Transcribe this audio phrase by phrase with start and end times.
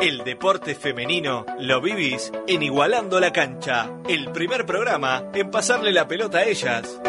[0.00, 6.06] El deporte femenino lo vivís en Igualando la Cancha, el primer programa en pasarle la
[6.06, 7.00] pelota a ellas.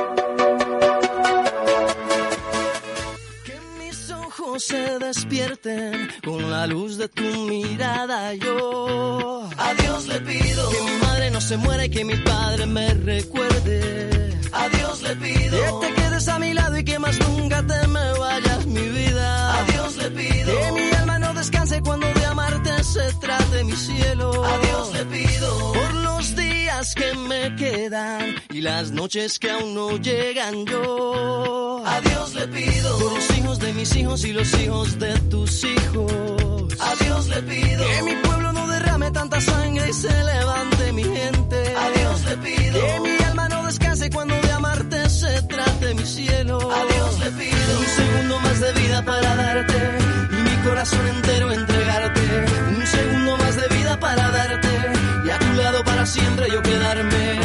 [3.45, 8.33] Que mis ojos se despierten con la luz de tu mirada.
[8.33, 12.65] Yo a Dios le pido que mi madre no se muera y que mi padre
[12.65, 14.33] me recuerde.
[14.51, 17.87] A Dios le pido que te quedes a mi lado y que más nunca te
[17.87, 19.59] me vayas mi vida.
[19.59, 20.98] A Dios le pido que mi
[21.39, 24.43] descanse cuando de amarte se trate mi cielo.
[24.43, 29.73] A Dios le pido por los días que me quedan y las noches que aún
[29.73, 31.81] no llegan yo.
[31.85, 35.63] A Dios le pido por los hijos de mis hijos y los hijos de tus
[35.63, 36.11] hijos.
[36.81, 41.03] A Dios le pido que mi pueblo no derrame tanta sangre y se levante mi
[41.03, 41.57] gente.
[41.85, 46.05] A Dios le pido que mi alma no descanse cuando de amarte se trate mi
[46.05, 46.57] cielo.
[46.57, 50.08] A Dios le pido un segundo más de vida para darte
[50.81, 50.87] Un
[52.87, 54.69] segundo más de vida para darte
[55.25, 57.37] y a tu lado para siempre yo quedarme.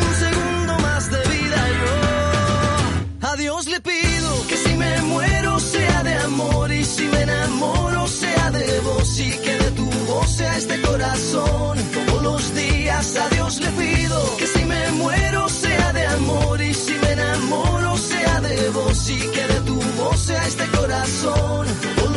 [0.00, 3.28] Un segundo más de vida yo.
[3.28, 8.06] A Dios le pido que si me muero sea de amor y si me enamoro
[8.06, 11.78] sea de vos y que de tu voz sea este corazón.
[12.06, 16.72] Todos los días a Dios le pido que si me muero sea de amor y
[16.72, 21.65] si me enamoro sea de vos y que de tu voz sea este corazón.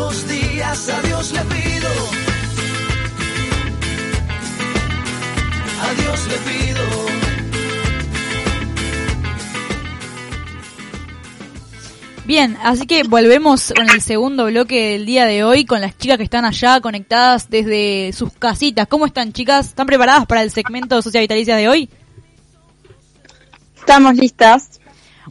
[0.10, 1.90] Los días a Dios le pido.
[5.84, 6.84] A Dios le pido.
[12.26, 16.18] Bien, así que volvemos con el segundo bloque del día de hoy con las chicas
[16.18, 18.88] que están allá conectadas desde sus casitas.
[18.88, 19.68] ¿Cómo están chicas?
[19.68, 21.88] ¿Están preparadas para el segmento de Sociedad Vitalicia de hoy?
[23.78, 24.80] Estamos listas.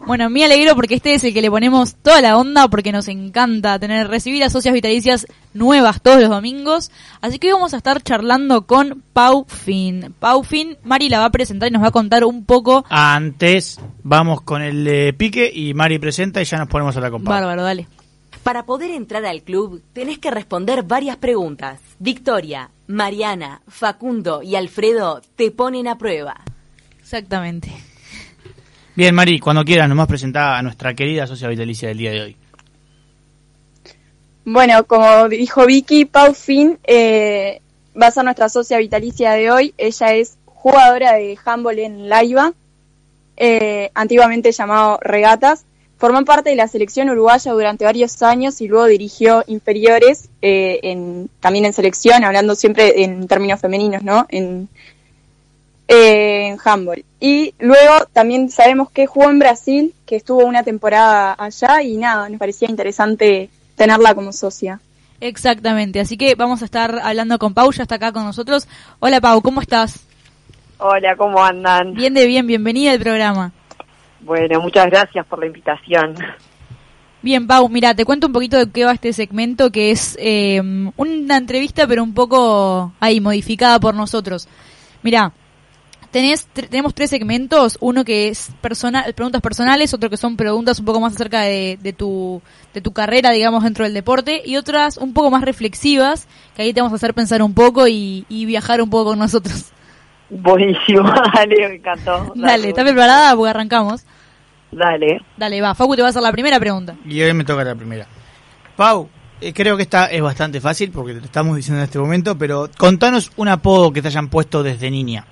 [0.06, 3.08] Bueno, me alegro porque este es el que le ponemos toda la onda porque nos
[3.08, 6.90] encanta tener recibir a socias vitalicias nuevas todos los domingos.
[7.20, 10.14] Así que hoy vamos a estar charlando con Pau Fin.
[10.18, 12.84] Pau Fin, Mari la va a presentar y nos va a contar un poco.
[12.88, 17.10] Antes vamos con el eh, pique y Mari presenta y ya nos ponemos a la
[17.10, 17.30] copa.
[17.30, 17.86] Bárbaro, dale.
[18.42, 21.80] Para poder entrar al club tenés que responder varias preguntas.
[21.98, 26.40] Victoria, Mariana, Facundo y Alfredo te ponen a prueba.
[26.98, 27.70] Exactamente.
[28.98, 32.36] Bien, Mari, cuando quieras, nomás presenta a nuestra querida socia vitalicia del día de hoy.
[34.44, 37.60] Bueno, como dijo Vicky, Pau Fin eh,
[37.94, 39.72] va a ser nuestra socia vitalicia de hoy.
[39.78, 42.54] Ella es jugadora de handball en Laiva,
[43.36, 45.64] eh, antiguamente llamado Regatas.
[45.96, 51.30] Formó parte de la selección uruguaya durante varios años y luego dirigió inferiores, eh, en,
[51.38, 54.26] también en selección, hablando siempre en términos femeninos, ¿no?
[54.28, 54.68] En,
[55.88, 57.04] eh, en handball.
[57.18, 62.28] Y luego también sabemos que jugó en Brasil, que estuvo una temporada allá y nada,
[62.28, 64.80] nos parecía interesante tenerla como socia.
[65.20, 68.68] Exactamente, así que vamos a estar hablando con Pau, ya está acá con nosotros.
[69.00, 70.06] Hola Pau, ¿cómo estás?
[70.78, 71.94] Hola, ¿cómo andan?
[71.94, 73.50] Bien de bien, bienvenida al programa.
[74.20, 76.14] Bueno, muchas gracias por la invitación.
[77.20, 80.60] Bien, Pau, mira, te cuento un poquito de qué va este segmento, que es eh,
[80.96, 84.48] una entrevista, pero un poco ahí, modificada por nosotros.
[85.02, 85.32] Mira,
[86.10, 90.84] tenés, tenemos tres segmentos, uno que es persona, preguntas personales, otro que son preguntas un
[90.84, 92.42] poco más acerca de, de, tu,
[92.74, 96.72] de tu carrera, digamos, dentro del deporte, y otras un poco más reflexivas, que ahí
[96.72, 99.72] te vamos a hacer pensar un poco y, y viajar un poco con nosotros.
[100.30, 101.02] Buenísimo,
[101.34, 102.32] dale, me encantó.
[102.34, 103.34] Dale, dale ¿estás preparada?
[103.34, 104.04] Porque arrancamos.
[104.70, 105.22] Dale.
[105.36, 105.74] Dale, va.
[105.74, 106.94] Facu te va a hacer la primera pregunta.
[107.06, 108.06] Y hoy me toca la primera.
[108.76, 109.08] Pau,
[109.40, 112.36] eh, creo que esta es bastante fácil porque te lo estamos diciendo en este momento,
[112.36, 115.24] pero contanos un apodo que te hayan puesto desde niña.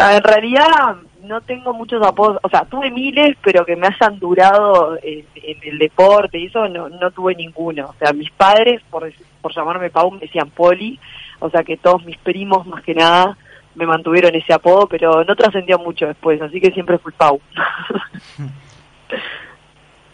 [0.00, 4.98] En realidad no tengo muchos apodos, o sea, tuve miles, pero que me hayan durado
[5.02, 7.88] en, en el deporte y eso no, no tuve ninguno.
[7.90, 10.98] O sea, mis padres, por, por llamarme Pau, me decían Poli,
[11.38, 13.36] o sea que todos mis primos, más que nada,
[13.74, 17.40] me mantuvieron ese apodo, pero no trascendió mucho después, así que siempre fui Pau.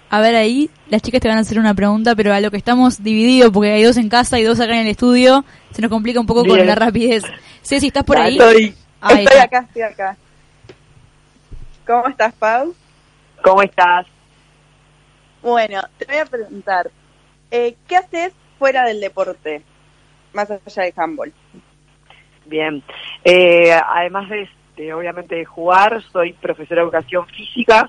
[0.08, 2.56] A ver ahí, las chicas te van a hacer una pregunta, pero a lo que
[2.56, 5.90] estamos divididos, porque hay dos en casa y dos acá en el estudio, se nos
[5.90, 6.58] complica un poco Bien.
[6.58, 7.25] con la rapidez.
[7.62, 8.38] Ceci, ¿estás por Ya ahí?
[8.38, 8.75] estoy.
[9.00, 9.43] Ahí estoy está.
[9.44, 10.16] acá, estoy acá.
[11.87, 12.75] ¿Cómo estás, Pau?
[13.43, 14.06] ¿Cómo estás?
[15.43, 16.90] Bueno, te voy a preguntar,
[17.50, 19.62] eh, ¿qué haces fuera del deporte?
[20.32, 21.32] Más allá de handball.
[22.46, 22.82] Bien.
[23.25, 27.88] Eh, además de, de, obviamente, de jugar, soy profesora de educación física,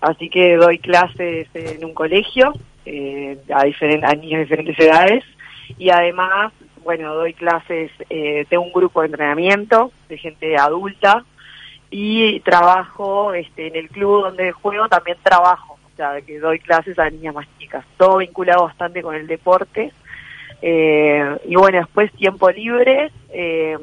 [0.00, 2.52] así que doy clases en un colegio
[2.86, 5.24] eh, a, diferen- a niños de diferentes edades
[5.78, 6.52] y además,
[6.86, 11.24] bueno, doy clases eh, de un grupo de entrenamiento de gente adulta
[11.90, 16.96] y trabajo este, en el club donde juego, también trabajo, o sea, que doy clases
[16.98, 19.92] a niñas más chicas, todo vinculado bastante con el deporte
[20.62, 23.76] Eh, y bueno, después tiempo libre, eh,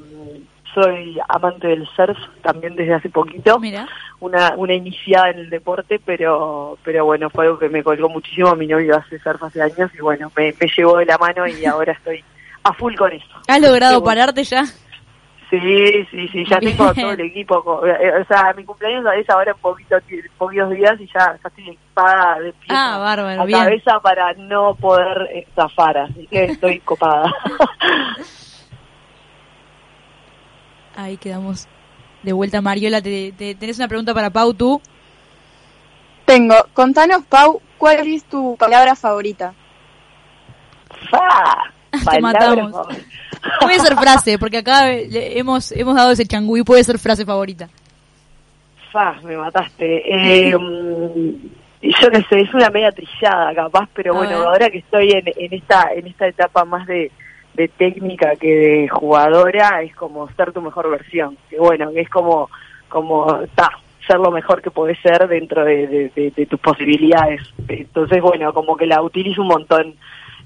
[0.74, 3.60] soy amante del surf también desde hace poquito.
[3.60, 3.88] Mira.
[4.20, 8.56] Una, una iniciada en el deporte, pero pero bueno, fue algo que me colgó muchísimo.
[8.56, 11.64] Mi novio hace surf hace años y bueno, me, me llevó de la mano y
[11.66, 12.24] ahora estoy
[12.63, 13.25] a full con eso.
[13.48, 14.65] ¿Has logrado pararte ya?
[15.50, 15.60] Sí,
[16.10, 16.75] sí, sí, ya Bien.
[16.75, 17.63] tengo todo el equipo.
[17.63, 19.95] co- eh, O sea, mi cumpleaños es ahora en poquito,
[20.38, 23.60] poquitos días y ya, ya estoy equipada de pies Ah, bárbaro, a bien.
[23.60, 27.31] cabeza para no poder eh, zafar, así que estoy copada.
[30.95, 31.68] Ahí quedamos
[32.24, 33.01] de vuelta, Mariola.
[33.01, 34.81] Te, te- ¿Tenés una pregunta para Pau tú?
[36.25, 39.54] Tengo, contanos, Pau, ¿cuál es tu palabra favorita?
[41.12, 41.74] ¡Fa!
[42.06, 42.88] Palabra matamos.
[43.62, 46.63] Puede ser frase, porque acá hemos, hemos dado ese changüí.
[46.63, 47.68] Puede ser frase favorita.
[48.92, 50.01] Fa, me mataste.
[50.50, 51.30] Eh, mm,
[51.81, 55.54] yo qué sé, es una media trillada capaz, pero bueno, ahora que estoy en, en
[55.54, 57.12] esta en esta etapa más de,
[57.56, 61.38] de técnica que de jugadora, es como ser tu mejor versión.
[61.50, 62.50] Que bueno, es como,
[62.88, 63.25] como,
[63.56, 63.69] ta,
[64.07, 67.42] ser lo mejor que podés ser dentro de, de- de- de tus posibilidades.
[67.68, 69.95] Entonces, bueno, como que la utilizo un montón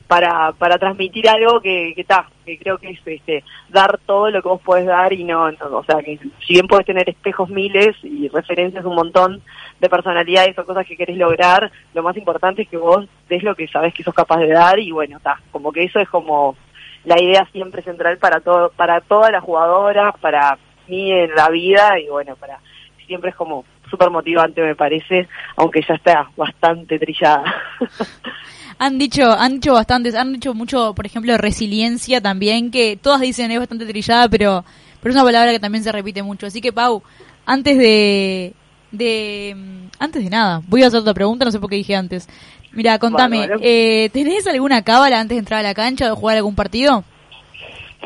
[0.07, 4.42] para, para transmitir algo que, que está, que creo que es este, dar todo lo
[4.42, 7.50] que vos podés dar y no, no, o sea, que si bien podés tener espejos
[7.50, 9.42] miles y referencias un montón
[9.80, 13.56] de personalidades o cosas que querés lograr, lo más importante es que vos des lo
[13.56, 16.56] que sabés que sos capaz de dar y bueno, está, como que eso es como
[17.04, 20.57] la idea siempre central para todo, para todas las jugadoras, para
[20.88, 22.59] mí en la vida y bueno, para
[23.06, 27.44] siempre es como súper motivante me parece, aunque ya está bastante trillada.
[28.79, 33.21] Han dicho, han dicho bastantes, han dicho mucho, por ejemplo, de resiliencia también, que todas
[33.21, 34.63] dicen es bastante trillada, pero,
[35.01, 36.45] pero es una palabra que también se repite mucho.
[36.45, 37.01] Así que, Pau,
[37.45, 38.53] antes de,
[38.91, 41.95] de, mm, antes de nada, voy a hacer otra pregunta, no sé por qué dije
[41.95, 42.29] antes.
[42.71, 43.59] Mira, contame, Bárbaro.
[43.63, 47.03] eh, ¿tenés alguna cábala antes de entrar a la cancha o de jugar algún partido?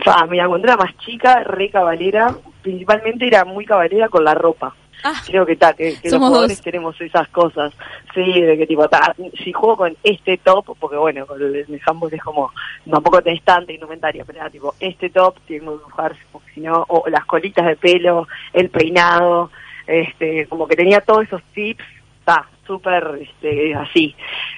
[0.06, 4.74] Fa, mira, cuando era más chica, re cabalera, principalmente era muy cabalera con la ropa.
[5.04, 6.64] Ah, Creo que ta, que, que los jugadores dos.
[6.64, 7.74] tenemos esas cosas.
[8.14, 11.82] Sí, de que tipo, ta, si juego con este top, porque bueno, con el, el
[11.86, 12.52] handball es como,
[12.90, 16.16] tampoco tenés tanta indumentaria, pero era tipo, este top tiene que dibujar,
[16.54, 19.50] si no, o las colitas de pelo, el peinado,
[19.88, 21.84] este, como que tenía todos esos tips,
[22.20, 24.16] está súper este, así,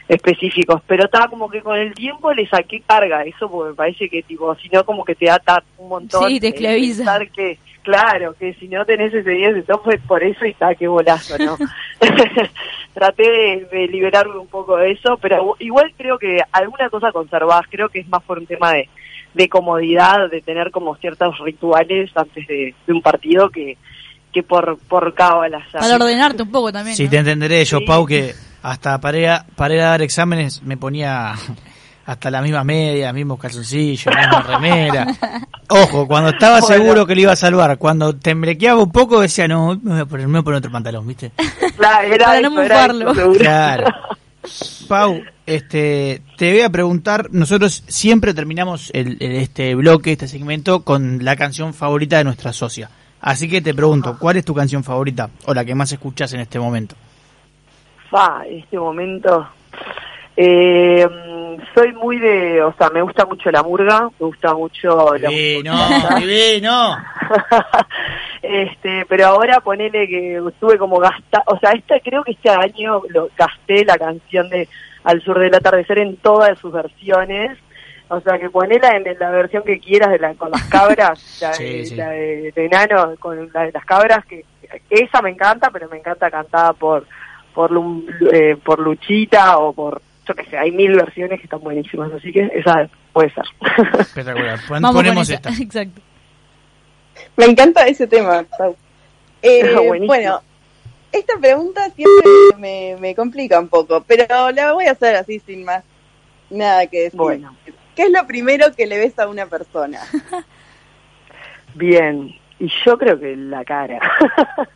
[0.07, 3.75] específicos, pero estaba como que con el tiempo le saqué carga a eso, porque me
[3.75, 6.28] parece que tipo, si no como que te da ta- un montón.
[6.28, 6.98] Sí, te esclaviza.
[6.98, 10.50] pensar que, claro, que si no tenés ese día de top fue por eso y
[10.50, 11.57] está, qué bolazo, ¿no?
[12.94, 17.63] Traté de, de liberarme un poco de eso, pero igual creo que alguna cosa conservás,
[17.69, 18.89] creo que es más por un tema de,
[19.33, 23.77] de comodidad, de tener como ciertos rituales antes de, de un partido que,
[24.31, 25.80] que por, por cábala ya.
[25.80, 26.95] para ordenarte un poco también.
[26.95, 27.09] Sí, ¿no?
[27.09, 27.85] te entenderé yo, Sí.
[27.85, 31.33] Pau, que hasta para para ir a dar exámenes me ponía
[32.05, 35.07] hasta las mismas medias, mismos calzoncillos, misma remera.
[35.69, 36.75] Ojo, cuando estaba Bueno.
[36.75, 40.05] seguro que le iba a salvar, cuando temblequeaba un poco decía, no, me voy a
[40.05, 41.31] poner, me voy a poner otro pantalón, ¿viste?
[41.77, 43.13] Claro, era Para no.
[43.33, 43.85] Claro.
[44.89, 50.83] Pau, este, te voy a preguntar, nosotros siempre terminamos el, el- este bloque, este segmento,
[50.83, 52.89] con la canción favorita de nuestra socia.
[53.21, 56.41] Así que te pregunto, ¿cuál es tu canción favorita o la que más escuchas en
[56.41, 56.95] este momento?
[58.11, 59.47] Fa, este momento.
[60.35, 61.07] Eh,
[61.75, 65.75] soy muy de, o sea, me gusta mucho la murga, me gusta mucho la Divino,
[66.19, 66.97] divino.
[68.42, 73.02] este, pero ahora ponele que estuve como gasta, o sea, esta creo que este año
[73.09, 74.68] lo gasté la canción de
[75.04, 77.57] Al sur del atardecer en todas sus versiones.
[78.09, 81.54] O sea, que ponela en la versión que quieras de la, con las cabras, la,
[81.54, 81.95] Sí, de, sí.
[81.95, 84.45] la de, de Nano con la de las cabras, que
[84.90, 87.06] esa me encanta, pero me encanta cantada por
[87.54, 87.71] por,
[88.33, 92.31] eh, por Luchita o por, yo qué sé, hay mil versiones que están buenísimas, así
[92.31, 93.44] que esa puede ser.
[93.99, 94.59] Espectacular.
[94.68, 95.49] Pon- Vamos ponemos esta.
[95.61, 96.01] Exacto.
[97.37, 98.75] Me encanta ese tema, Pau.
[99.45, 99.75] Eh,
[100.07, 100.42] bueno,
[101.11, 102.23] esta pregunta siempre
[102.57, 105.83] me, me complica un poco, pero la voy a hacer así sin más
[106.49, 107.18] nada que decir.
[107.18, 107.53] Bueno.
[107.94, 109.99] ¿Qué es lo primero que le ves a una persona?
[111.75, 113.99] Bien, y yo creo que la cara.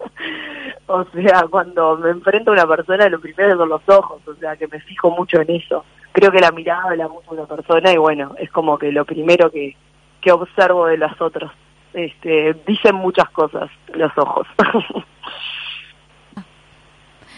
[0.87, 4.57] o sea, cuando me enfrento a una persona, lo primero son los ojos, o sea,
[4.57, 5.85] que me fijo mucho en eso.
[6.11, 9.05] Creo que la mirada habla mucho de una persona y bueno, es como que lo
[9.05, 9.77] primero que,
[10.19, 11.49] que observo de los otros.
[11.93, 14.45] Este, dicen muchas cosas los ojos.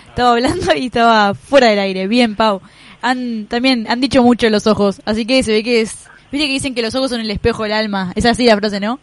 [0.07, 2.07] Estaba hablando y estaba fuera del aire.
[2.07, 2.59] Bien, Pau.
[3.03, 6.09] Han, también han dicho mucho los ojos, así que se ve que es...
[6.31, 8.11] Viste que dicen que los ojos son el espejo del alma.
[8.15, 8.99] Es así la frase, ¿no?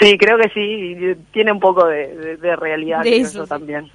[0.00, 3.48] Sí, creo que sí, y tiene un poco de, de- de realidad De eso, sí.
[3.48, 3.90] también.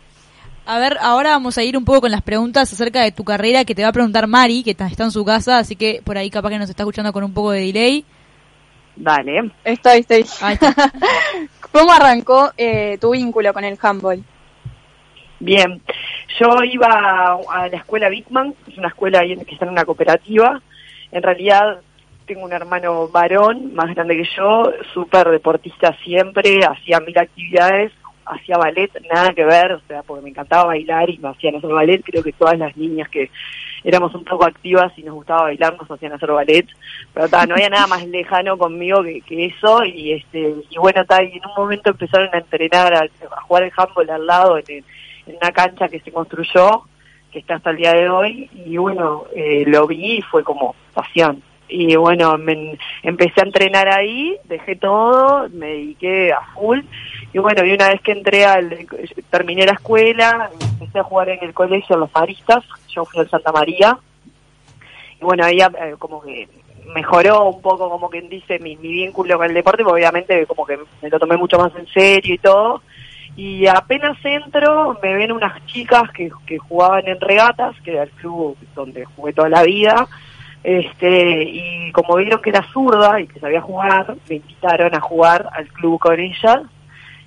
[0.67, 3.65] A ver, ahora vamos a ir un poco con las preguntas acerca de tu carrera
[3.65, 6.17] que te va a preguntar Mari, que está, está en su casa, así que por
[6.17, 8.03] ahí capaz que nos está escuchando con un poco de delay.
[8.95, 9.51] Dale.
[9.63, 10.25] Estoy, estoy.
[10.41, 10.73] Ahí está.
[11.71, 14.23] ¿Cómo arrancó eh, tu vínculo con el handball?
[15.39, 15.81] Bien,
[16.39, 20.61] yo iba a, a la escuela Bigman, es una escuela que está en una cooperativa.
[21.11, 21.81] En realidad
[22.25, 27.91] tengo un hermano varón, más grande que yo, súper deportista siempre, hacía mil actividades,
[28.25, 31.69] hacía ballet, nada que ver, o sea, porque me encantaba bailar y me hacían hacer
[31.69, 32.03] ballet.
[32.03, 33.29] Creo que todas las niñas que
[33.83, 36.65] éramos un poco activas y nos gustaba bailar nos hacían hacer ballet,
[37.13, 41.23] pero no había nada más lejano conmigo que, que eso y este y bueno, ta,
[41.23, 44.83] y en un momento empezaron a entrenar, a, a jugar el handball al lado en,
[45.27, 46.81] en una cancha que se construyó,
[47.31, 50.73] que está hasta el día de hoy, y bueno, eh, lo vi y fue como
[50.93, 51.43] pasión.
[51.67, 56.81] Y bueno, me, empecé a entrenar ahí, dejé todo, me dediqué a full,
[57.33, 58.87] y bueno, y una vez que entré al,
[59.31, 63.51] terminé la escuela, empecé a jugar en el colegio, los maristas, yo fui al Santa
[63.51, 63.97] María,
[65.19, 66.47] y bueno, ahí eh, como que
[66.93, 70.77] mejoró un poco, como quien dice, mi, vínculo con el deporte, porque obviamente como que
[71.01, 72.83] me lo tomé mucho más en serio y todo,
[73.35, 78.55] y apenas entro, me ven unas chicas que jugaban en regatas, que era el club
[78.75, 80.07] donde jugué toda la vida,
[80.65, 85.47] este y como vieron que era zurda y que sabía jugar, me invitaron a jugar
[85.53, 86.59] al club con ellas.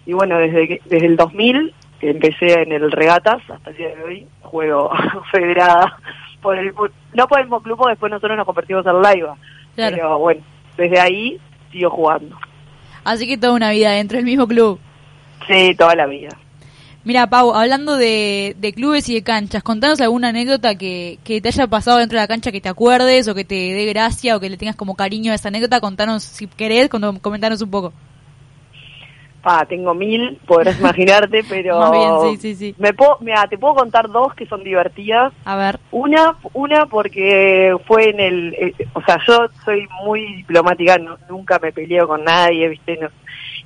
[0.07, 3.89] Y bueno, desde, que- desde el 2000, que empecé en el regatas, hasta el día
[3.95, 4.91] de hoy, juego
[5.33, 5.97] federada
[6.43, 6.73] por el
[7.15, 9.37] no por el mismo club, porque después nosotros nos convertimos en Laiva.
[9.75, 9.97] Claro.
[9.97, 10.41] Pero bueno,
[10.77, 11.39] desde ahí
[11.73, 12.37] sigo jugando.
[13.05, 14.79] Así que toda una vida dentro del mismo club.
[15.47, 16.31] Sí, toda la vida.
[17.05, 21.49] Mira, Pau, hablando de, de clubes y de canchas, contanos alguna anécdota que, que te
[21.49, 24.41] haya pasado dentro de la cancha que te acuerdes o que te dé gracia o
[24.41, 25.81] que le tengas como cariño a esa anécdota.
[25.81, 27.93] Contanos, si querés, comentanos un poco.
[29.49, 32.75] Pa, tengo mil, podrás imaginarte, pero Más bien, sí, sí, sí.
[32.77, 35.33] Me puedo, mira, te puedo contar dos que son divertidas.
[35.47, 35.79] A ver.
[35.91, 41.59] Una, una porque fue en el, eh, o sea, yo soy muy diplomática, no- nunca
[41.61, 43.09] me peleo con nadie, viste, no-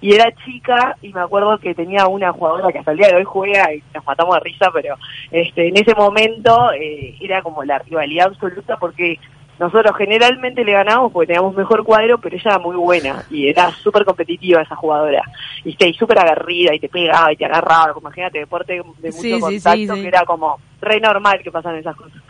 [0.00, 3.16] y era chica y me acuerdo que tenía una jugadora que hasta el día de
[3.16, 4.94] hoy juega y nos matamos de risa, pero
[5.32, 9.18] este, en ese momento eh, era como la rivalidad absoluta porque
[9.58, 13.70] nosotros generalmente le ganábamos porque teníamos mejor cuadro, pero ella era muy buena y era
[13.70, 15.22] súper competitiva esa jugadora.
[15.64, 17.92] Y súper agarrida y te pegaba y te agarraba.
[17.92, 20.00] Como imagínate, deporte de mucho Sí, contacto sí, sí.
[20.02, 22.20] que era como re normal que pasan esas cosas.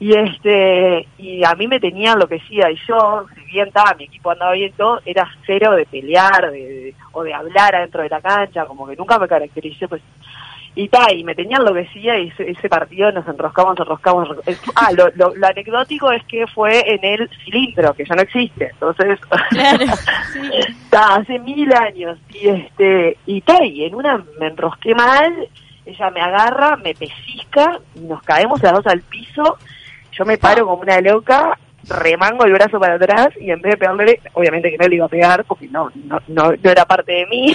[0.00, 4.32] Y este y a mí me tenía enloquecida y yo, si bien estaba, mi equipo
[4.32, 8.20] andaba bien todo, era cero de pelear de, de- o de hablar adentro de la
[8.20, 10.02] cancha, como que nunca me caractericé pues
[10.74, 14.72] y ta, y me tenía enloquecida y ese, ese partido nos enroscamos, enroscamos, enroscamos.
[14.74, 18.70] Ah, lo, lo, lo anecdótico es que fue en el cilindro, que ya no existe,
[18.72, 19.18] entonces
[19.50, 19.86] Claro,
[20.32, 20.40] sí.
[20.90, 25.48] Ta, hace mil años y este y ta, y en una me enrosqué mal
[25.84, 29.58] ella me agarra me pellizca y nos caemos las dos al piso
[30.12, 33.76] yo me paro como una loca remango el brazo para atrás y en vez de
[33.78, 37.12] pegarle obviamente que no le iba a pegar porque no no no, no era parte
[37.12, 37.54] de mí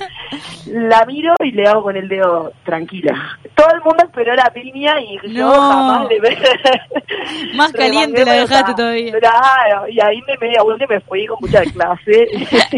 [0.76, 5.00] la miro y le hago con el dedo tranquila todo el mundo esperó la piña
[5.00, 5.52] y yo No.
[5.52, 6.20] jamás le
[7.56, 9.12] Más caliente la dejaste todavía.
[9.18, 12.28] Claro, y ahí me media vuelta y me fui con mucha clase.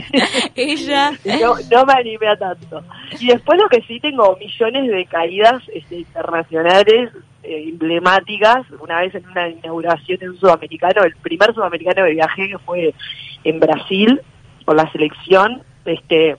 [0.54, 1.10] Ella.
[1.40, 2.82] no, no me animé a tanto.
[3.18, 7.10] Y después lo que sí tengo millones de caídas este, internacionales
[7.42, 8.64] eh, emblemáticas.
[8.80, 12.94] Una vez en una inauguración de un sudamericano, el primer sudamericano que viajé que fue
[13.42, 14.20] en Brasil
[14.64, 16.36] con la selección, este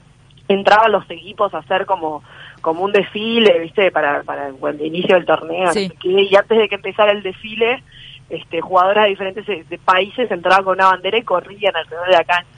[0.50, 2.22] entraban los equipos a hacer como
[2.62, 3.90] como un desfile, ¿viste?
[3.90, 5.72] Para, para el inicio del torneo.
[5.72, 5.90] Sí.
[6.04, 7.82] y antes de que empezara el desfile,
[8.30, 12.14] este, jugadoras de diferentes eh, de países entraban con una bandera y corrían alrededor de
[12.14, 12.50] la cancha.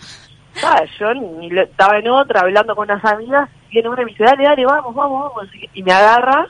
[0.63, 4.23] Ah, yo ni estaba en otra, hablando con unas amigas, viene una y me dice,
[4.23, 6.47] dale, dale, vamos, vamos, vamos, y- me agarra,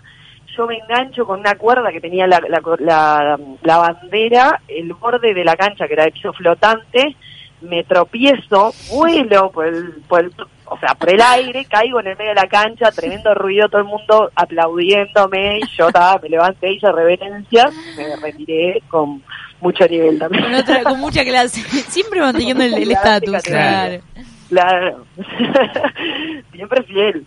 [0.58, 5.34] yo me engancho con una cuerda que tenía la, la, la, la bandera, el borde
[5.34, 7.16] de la cancha, que era de piso flotante,
[7.62, 10.32] me tropiezo, vuelo por el, por el,
[10.74, 13.82] o sea, por el aire, caigo en el medio de la cancha, tremendo ruido, todo
[13.82, 19.22] el mundo aplaudiéndome, y yo estaba, me levanté, hice reverencias, me retiré con
[19.60, 20.46] mucho nivel también.
[20.46, 21.62] Con, otra, con mucha clase.
[21.90, 23.44] Siempre manteniendo el el estatus.
[23.44, 24.01] Claro.
[24.48, 25.06] Claro.
[26.54, 27.25] Siempre fiel.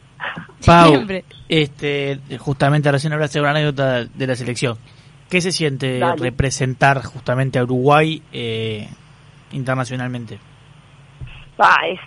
[0.64, 1.24] Pau, Siempre.
[1.46, 4.78] este, justamente recién hablaste de una anécdota de la selección.
[5.28, 6.16] ¿Qué se siente Dale.
[6.16, 8.88] representar justamente a Uruguay eh,
[9.52, 10.38] internacionalmente?
[11.58, 12.00] Ah, es,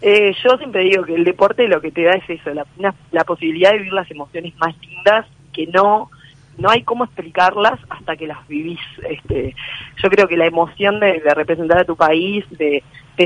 [0.00, 3.72] eh, yo siempre digo que el deporte lo que te da es eso, la, posibilidad
[3.72, 6.10] de vivir las emociones más lindas que no
[6.56, 8.80] no hay cómo explicarlas hasta que las vivís.
[9.08, 9.54] Este,
[10.02, 12.82] yo creo que la emoción de, representar a tu país, de,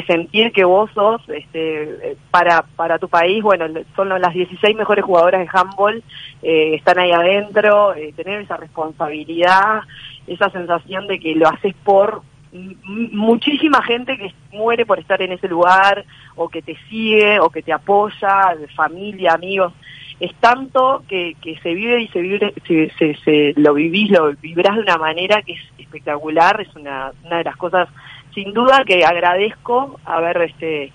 [0.07, 5.41] sentir que vos sos este, para, para tu país, bueno, son las 16 mejores jugadoras
[5.41, 6.03] de handball,
[6.43, 9.81] eh, están ahí adentro, eh, tener esa responsabilidad,
[10.27, 12.23] esa sensación de que lo haces por
[12.53, 16.05] muchísima gente que muere por estar en ese lugar
[16.37, 19.73] o que te sigue o que te apoya, familia, amigos.
[20.21, 24.77] Es tanto que, que se vive y se vive, se, se, lo vivís, lo vivirás
[24.77, 27.89] de una manera que es espectacular, es una, una de las cosas
[28.35, 30.93] sin duda que agradezco haber este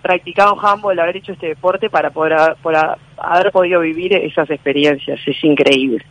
[0.00, 5.44] practicado handball, haber hecho este deporte para poder, por haber podido vivir esas experiencias, es
[5.44, 6.04] increíble.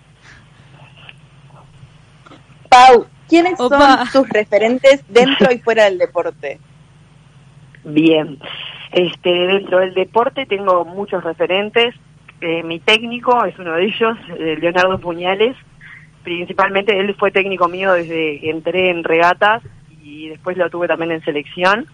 [2.70, 3.72] Pau, ¿Quiénes son
[4.12, 6.60] tus referentes dentro y fuera del deporte?
[7.84, 8.38] Bien,
[8.92, 11.96] este, dentro del deporte tengo muchos referentes.
[12.42, 15.58] Eh, mi técnico es uno de ellos, eh, Leonardo Puñales.
[16.22, 19.63] Principalmente él fue técnico mío desde que entré en regatas
[20.04, 21.88] y después lo tuve también en selección.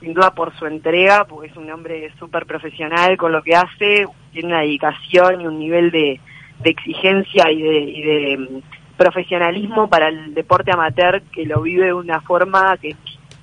[0.00, 4.04] Sin duda por su entrega, porque es un hombre súper profesional con lo que hace,
[4.34, 6.20] tiene una dedicación y un nivel de,
[6.62, 8.62] exigencia y de
[8.96, 12.96] profesionalismo para el deporte amateur que lo vive de una forma que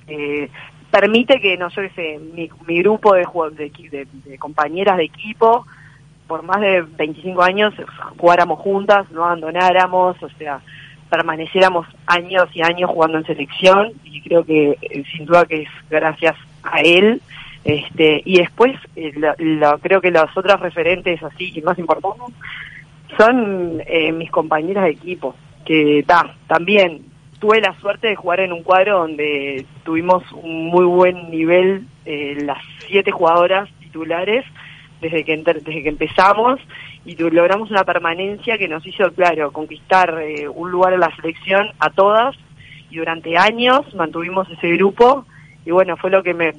[0.06, 0.48] eh,
[0.90, 1.90] permite que, no sé,
[2.34, 5.66] mi, mi grupo de, de, de, compañeras de equipo,
[6.26, 7.74] por más de 25 años,
[8.18, 10.60] jugáramos juntas, no abandonáramos, o sea,
[11.12, 15.68] permaneciéramos años y años jugando en selección y creo que eh, sin duda que es
[15.90, 17.20] gracias a él
[17.64, 22.34] este y después eh, lo, creo que los otros referentes así y más importantes
[23.18, 27.02] son eh, mis compañeras de equipo, que ta, también
[27.38, 32.36] tuve la suerte de jugar en un cuadro donde tuvimos un muy buen nivel, eh,
[32.44, 34.44] las siete jugadoras titulares,
[35.00, 36.60] desde que, desde que empezamos,
[37.04, 41.68] y logramos una permanencia que nos hizo, claro, conquistar eh, un lugar en la selección
[41.80, 42.36] a todas,
[42.90, 45.24] y durante años mantuvimos ese grupo,
[45.64, 46.52] y bueno, fue lo que me,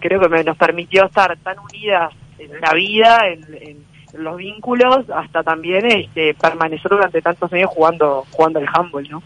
[0.00, 5.42] creo que me, nos permitió estar tan unidas en la vida, en los vínculos hasta
[5.42, 9.22] también este, permanecer durante tantos años jugando jugando el handball, ¿no?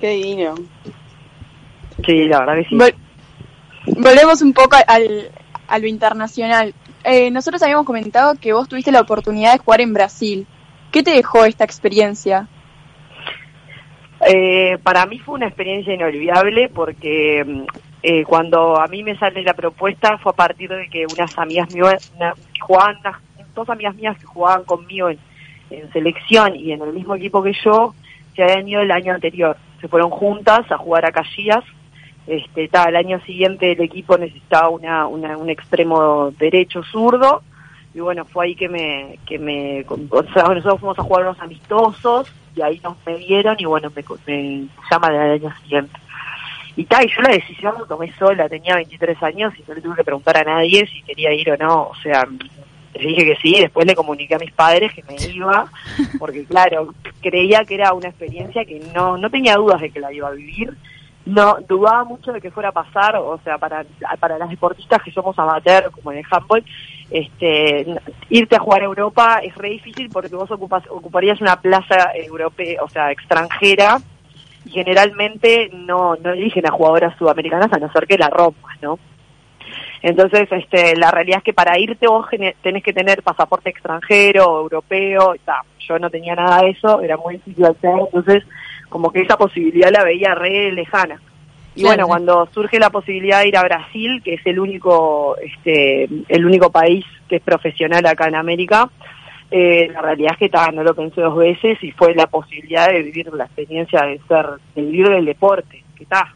[0.00, 0.54] Qué divino.
[2.04, 2.76] Sí, la verdad que sí.
[3.98, 5.30] volvemos un poco al,
[5.68, 6.74] a lo internacional.
[7.04, 10.46] Eh, nosotros habíamos comentado que vos tuviste la oportunidad de jugar en Brasil.
[10.90, 12.48] ¿Qué te dejó esta experiencia?
[14.26, 17.64] Eh, para mí fue una experiencia inolvidable porque mm,
[18.08, 21.74] eh, cuando a mí me sale la propuesta fue a partir de que unas amigas
[21.74, 22.12] mías,
[22.60, 22.98] jugaban,
[23.52, 25.18] dos amigas mías que jugaban conmigo en,
[25.92, 27.96] selección y en el mismo equipo que yo,
[28.36, 29.56] se habían ido el año anterior.
[29.80, 31.64] Se fueron juntas a jugar a Casillas.
[32.28, 37.42] Este, el año siguiente el equipo necesitaba una, un extremo derecho zurdo
[37.92, 41.40] y bueno, fue ahí que me, que me, o sea, nosotros fuimos a jugar unos
[41.40, 45.98] amistosos y ahí nos me vieron y bueno, me, me llaman el año siguiente.
[46.76, 49.80] Y tal, y yo la decisión la tomé sola, tenía 23 años y no le
[49.80, 52.26] tuve que preguntar a nadie si quería ir o no, o sea,
[52.94, 55.66] le dije que sí, después le comuniqué a mis padres que me iba,
[56.18, 60.12] porque claro, creía que era una experiencia que no, no tenía dudas de que la
[60.12, 60.76] iba a vivir,
[61.24, 63.84] no dudaba mucho de que fuera a pasar, o sea, para,
[64.20, 66.64] para las deportistas que somos amateur, como en el handball,
[67.10, 67.86] este,
[68.30, 72.82] irte a jugar a Europa es re difícil porque vos ocupas, ocuparías una plaza europea,
[72.82, 73.98] o sea, extranjera,
[74.68, 78.98] generalmente no, no eligen a jugadoras sudamericanas a no ser que la rompas, ¿no?
[80.02, 82.26] Entonces, este, la realidad es que para irte vos
[82.62, 85.34] tenés que tener pasaporte extranjero, europeo,
[85.78, 88.44] yo no tenía nada de eso, era muy difícil hacer, entonces
[88.88, 91.20] como que esa posibilidad la veía re lejana.
[91.74, 96.08] Y bueno, cuando surge la posibilidad de ir a Brasil, que es el único, este,
[96.28, 98.88] el único país que es profesional acá en América,
[99.50, 102.88] eh, la realidad es que ta, no lo pensé dos veces y fue la posibilidad
[102.88, 105.82] de vivir la experiencia de ser, de vivir del deporte.
[105.96, 106.34] Que está,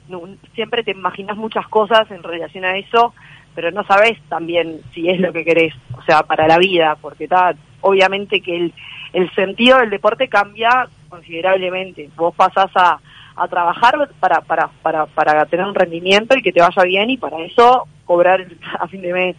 [0.55, 3.13] siempre te imaginas muchas cosas en relación a eso,
[3.55, 7.25] pero no sabes también si es lo que querés, o sea, para la vida, porque
[7.25, 8.75] está, obviamente que el,
[9.13, 12.09] el sentido del deporte cambia considerablemente.
[12.17, 13.01] Vos pasás a,
[13.37, 17.17] a trabajar para, para, para, para tener un rendimiento y que te vaya bien y
[17.17, 18.47] para eso cobrar
[18.79, 19.37] a fin de mes.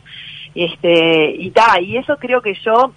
[0.53, 2.93] Este, y ta, y eso creo que yo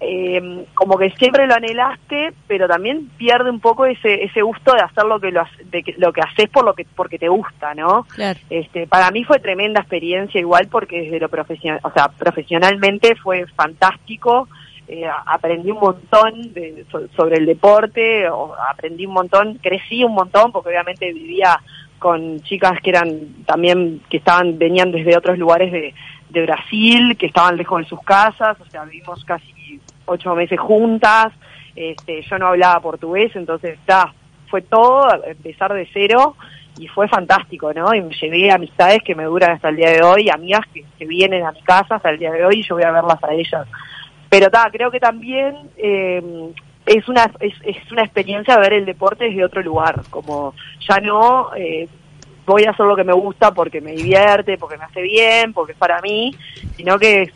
[0.00, 4.82] eh, como que siempre lo anhelaste, pero también pierde un poco ese ese gusto de
[4.82, 8.06] hacer lo que lo, de lo que haces por lo que porque te gusta, ¿no?
[8.48, 13.46] Este, para mí fue tremenda experiencia igual porque desde lo profesional, o sea, profesionalmente fue
[13.56, 14.48] fantástico.
[14.86, 18.26] Eh, aprendí un montón de, sobre el deporte,
[18.70, 21.60] aprendí un montón, crecí un montón porque obviamente vivía
[21.98, 25.92] con chicas que eran también que estaban venían desde otros lugares de,
[26.30, 29.57] de Brasil, que estaban lejos de sus casas, o sea, vivimos casi
[30.06, 31.32] ocho meses juntas,
[31.76, 34.12] este, yo no hablaba portugués, entonces está,
[34.48, 36.36] fue todo empezar de cero
[36.78, 37.94] y fue fantástico, ¿no?
[37.94, 41.06] Y me llevé amistades que me duran hasta el día de hoy, amigas que, que
[41.06, 43.32] vienen a mi casa hasta el día de hoy y yo voy a verlas a
[43.32, 43.66] ellas.
[44.28, 46.52] Pero está, creo que también eh,
[46.86, 51.50] es una es, es, una experiencia ver el deporte desde otro lugar, como ya no
[51.56, 51.88] eh,
[52.46, 55.72] voy a hacer lo que me gusta porque me divierte, porque me hace bien, porque
[55.72, 56.34] es para mí,
[56.76, 57.32] sino que es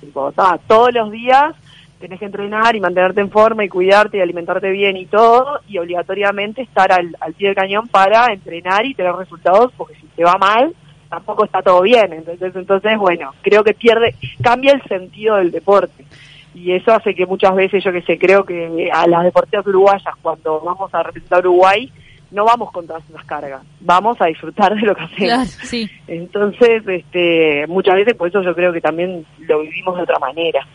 [0.66, 1.54] todos los días
[2.02, 5.78] tenés que entrenar y mantenerte en forma y cuidarte y alimentarte bien y todo, y
[5.78, 10.24] obligatoriamente estar al, al pie del cañón para entrenar y tener resultados, porque si te
[10.24, 10.74] va mal,
[11.08, 12.12] tampoco está todo bien.
[12.12, 16.04] Entonces, entonces bueno, creo que pierde, cambia el sentido del deporte.
[16.54, 20.14] Y eso hace que muchas veces, yo que sé, creo que a las deportistas uruguayas,
[20.20, 21.90] cuando vamos a representar Uruguay,
[22.30, 25.48] no vamos con todas esas cargas, vamos a disfrutar de lo que hacemos.
[25.48, 25.88] sí.
[26.08, 30.66] Entonces, este, muchas veces por eso yo creo que también lo vivimos de otra manera.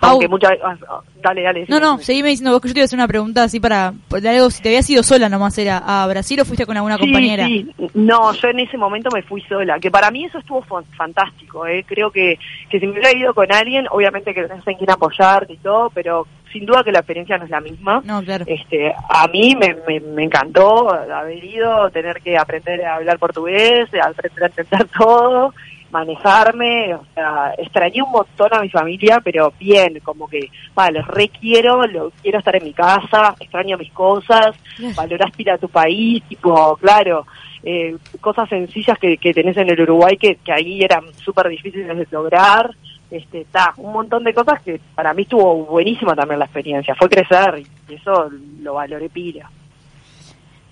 [0.00, 1.66] Aunque muchas ah, ah, dale, dale.
[1.68, 3.92] No, no, seguime diciendo vos que yo te iba a hacer una pregunta así para,
[4.10, 6.98] de algo, si te habías ido sola nomás, ¿era a Brasil o fuiste con alguna
[6.98, 7.46] compañera?
[7.46, 10.62] Sí, no, yo en ese momento me fui sola, que para mí eso estuvo
[10.96, 11.84] fantástico, ¿eh?
[11.86, 14.90] creo que, que si me hubiera ido con alguien, obviamente que no sé en quién
[14.90, 18.02] apoyarte y todo, pero sin duda que la experiencia no es la misma.
[18.04, 18.44] No, claro.
[18.48, 23.88] Este, a mí me, me, me encantó haber ido, tener que aprender a hablar portugués,
[24.02, 25.54] aprender a entender todo,
[25.90, 31.08] manejarme, o sea, extrañé un montón a mi familia, pero bien, como que, vale, los
[31.08, 34.56] requiero, lo, quiero estar en mi casa, extraño mis cosas,
[34.94, 37.26] valorás ir a tu país, tipo, claro,
[37.62, 41.96] eh, cosas sencillas que, que tenés en el Uruguay que, que ahí eran súper difíciles
[41.96, 42.70] de lograr,
[43.10, 47.08] este, está, un montón de cosas que para mí estuvo buenísima también la experiencia, fue
[47.08, 48.28] crecer y eso
[48.60, 49.48] lo valoré pila.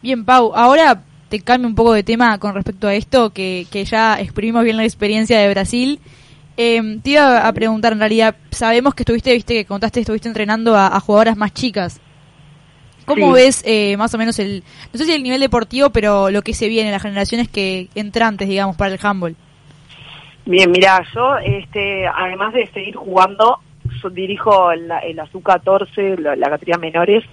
[0.03, 1.03] Bien, Pau, ahora
[1.35, 4.77] te cambio un poco de tema con respecto a esto, que, que ya exprimimos bien
[4.77, 5.99] la experiencia de Brasil.
[6.57, 10.77] Eh, te iba a preguntar, en realidad, sabemos que estuviste, viste, que contaste, estuviste entrenando
[10.77, 12.01] a, a jugadoras más chicas.
[13.05, 16.43] ¿Cómo ves eh, más o menos el, no sé si el nivel deportivo, pero lo
[16.43, 19.35] que se viene, las generaciones que entrantes, digamos, para el handball?
[20.47, 23.59] Bien, mira, yo, este, además de seguir jugando,
[24.13, 27.25] dirijo el, el ASU-14, la, la, categoría menores,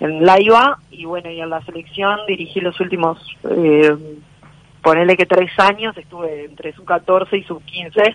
[0.00, 3.18] en Laiva, y bueno, y en la selección dirigí los últimos,
[3.50, 3.96] eh,
[4.82, 8.14] ponele que tres años, estuve entre sub-14 y sub-15.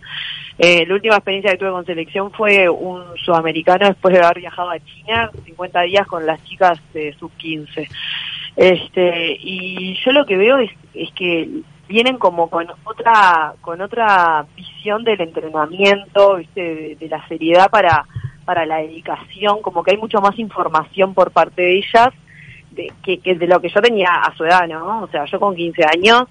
[0.59, 4.69] Eh, la última experiencia que tuve con selección fue un sudamericano después de haber viajado
[4.69, 7.87] a China, 50 días con las chicas de sub-15.
[8.55, 11.49] Este, y yo lo que veo es, es que
[11.87, 16.95] vienen como con otra con otra visión del entrenamiento, ¿viste?
[16.99, 18.05] De, la seriedad para
[18.45, 22.09] para la dedicación, como que hay mucho más información por parte de ellas
[22.71, 25.03] de, que, que de lo que yo tenía a su edad, ¿no?
[25.03, 26.23] O sea, yo con 15 años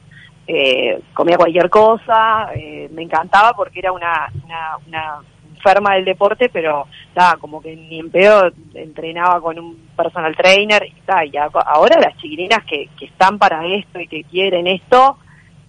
[0.46, 5.20] eh, comía cualquier cosa, eh, me encantaba porque era una, una, una
[5.54, 10.84] enferma del deporte, pero estaba como que ni en pedo entrenaba con un personal trainer
[10.84, 11.32] y tal.
[11.32, 15.18] Y ahora las chiquilinas que, que están para esto y que quieren esto,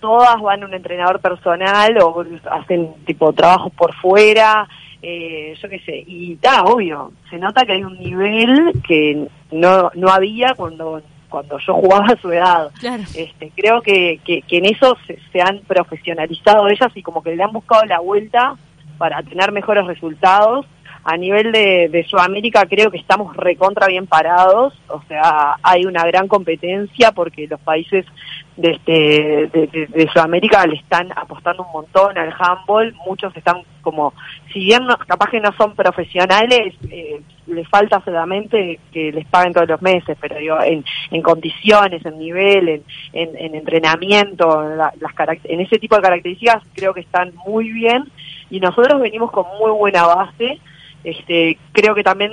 [0.04, 4.68] todas van a un entrenador personal o hacen tipo trabajos por fuera,
[5.02, 9.90] eh, yo qué sé, y está, obvio, se nota que hay un nivel que no,
[9.96, 12.70] no había cuando cuando yo jugaba a su edad.
[12.80, 13.04] Claro.
[13.16, 17.36] Este, creo que, que, que en eso se, se, han profesionalizado ellas y como que
[17.36, 18.56] le han buscado la vuelta
[19.00, 20.68] para tener mejores resultados.
[21.06, 26.06] A nivel de, de Sudamérica creo que estamos recontra bien parados, o sea, hay una
[26.06, 28.06] gran competencia porque los países
[28.56, 34.14] de, este, de, de, Sudamérica le están apostando un montón al handball, muchos están como,
[34.54, 39.54] si bien no, capaz que no son profesionales, eh, les falta solamente que les paguen
[39.54, 44.78] todos los meses, pero digo, en, en condiciones, en nivel, en, en, en entrenamiento, en,
[44.78, 45.14] la, las
[45.44, 48.06] en ese tipo de características creo que están muy bien
[48.50, 50.60] y nosotros venimos con muy buena base,
[51.04, 52.32] este, creo que también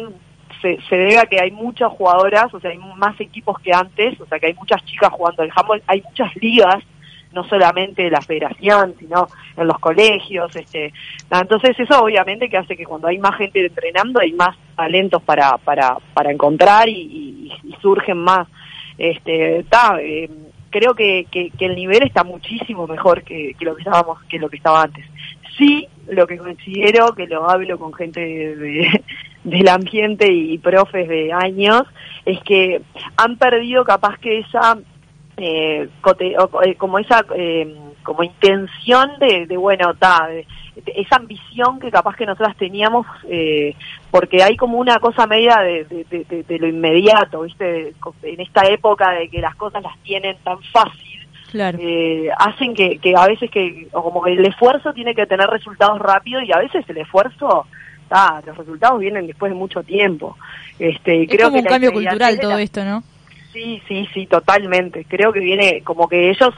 [0.63, 4.21] se, se, debe a que hay muchas jugadoras, o sea, hay más equipos que antes,
[4.21, 6.85] o sea, que hay muchas chicas jugando el handball, hay muchas ligas,
[7.33, 10.93] no solamente de la federación, sino en los colegios, este,
[11.31, 15.57] entonces eso obviamente que hace que cuando hay más gente entrenando hay más talentos para,
[15.59, 18.47] para, para encontrar y, surgen más,
[18.99, 19.65] este,
[20.03, 20.31] eh,
[20.69, 24.39] creo que, que, que, el nivel está muchísimo mejor que, que lo que estábamos, que
[24.39, 25.07] lo que estaba antes.
[25.57, 29.05] Sí, lo que considero, que lo hablo con gente de, de,
[29.45, 31.85] del ambiente y profes de años,
[32.25, 32.83] es que
[33.17, 34.79] han perdido capaz que esa,
[35.37, 35.89] eh,
[36.21, 40.47] eh, como esa, eh, como intención de, de bueno, ta, de,
[40.95, 43.75] esa ambición que capaz que nosotras teníamos, eh,
[44.11, 45.85] porque hay como una cosa media de,
[46.47, 47.95] de lo inmediato, ¿viste?
[48.23, 51.10] En esta época de que las cosas las tienen tan fácil,
[51.51, 51.79] Claro.
[51.81, 55.49] Eh, hacen que, que a veces que, o como que el esfuerzo tiene que tener
[55.49, 57.67] resultados rápidos y a veces el esfuerzo
[58.11, 60.37] ah, los resultados vienen después de mucho tiempo.
[60.79, 63.03] Este, Es creo como que un cambio cultural todo la- esto, ¿no?
[63.53, 65.05] Sí, sí, sí, totalmente.
[65.05, 66.55] Creo que viene como que ellos,